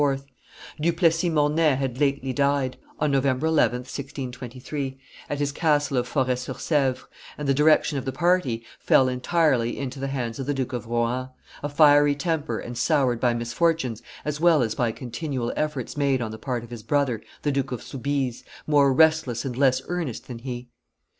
Du 0.81 0.91
Plessis 0.91 1.29
Mornay 1.31 1.75
had 1.75 1.99
lately 1.99 2.33
died 2.33 2.75
(November 2.99 3.45
11, 3.45 3.81
1623) 3.81 4.97
at 5.29 5.37
his 5.37 5.51
castle 5.51 5.95
of 5.97 6.07
Foret 6.07 6.39
sur 6.39 6.55
Sevres, 6.55 7.05
and 7.37 7.47
the 7.47 7.53
direction 7.53 7.99
of 7.99 8.05
the 8.05 8.11
party 8.11 8.65
fell 8.79 9.07
entirely 9.07 9.77
into 9.77 9.99
the 9.99 10.07
hands 10.07 10.39
of 10.39 10.47
the 10.47 10.55
Duke 10.55 10.73
of 10.73 10.87
Rohan, 10.87 11.29
a 11.61 11.69
fiery 11.69 12.15
temper 12.15 12.57
and 12.57 12.75
soured 12.75 13.19
by 13.19 13.35
misfortunes 13.35 14.01
as 14.25 14.41
well 14.41 14.63
as 14.63 14.73
by 14.73 14.91
continual 14.91 15.53
efforts 15.55 15.95
made 15.95 16.19
on 16.19 16.31
the 16.31 16.39
part 16.39 16.63
of 16.63 16.71
his 16.71 16.81
brother, 16.81 17.21
the 17.43 17.51
Duke 17.51 17.71
of 17.71 17.83
Soubise, 17.83 18.43
more 18.65 18.91
restless 18.91 19.45
and 19.45 19.55
less 19.55 19.83
earnest 19.87 20.27
than 20.27 20.39
he. 20.39 20.69